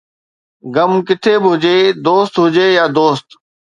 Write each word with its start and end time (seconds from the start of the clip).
غم 0.73 0.91
ڪٿي 1.07 1.33
به 1.41 1.49
هجي، 1.53 1.77
دوست 2.05 2.33
هجي 2.43 2.67
يا 2.77 2.85
دوست 2.95 3.27